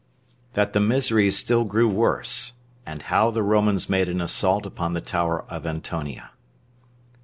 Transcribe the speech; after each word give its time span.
That 0.53 0.73
The 0.73 0.79
Miseries 0.79 1.37
Still 1.37 1.63
Grew 1.63 1.87
Worse; 1.87 2.53
And 2.87 3.03
How 3.03 3.29
The 3.29 3.43
Romans 3.43 3.87
Made 3.87 4.09
An 4.09 4.19
Assault 4.19 4.65
Upon 4.65 4.93
The 4.93 5.01
Tower 5.01 5.43
Of 5.47 5.67
Antonia. 5.67 6.31